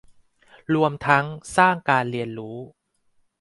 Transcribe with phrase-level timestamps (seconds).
[0.73, 1.25] รวมทั้ง
[1.57, 2.57] สร้างการเรียนรู้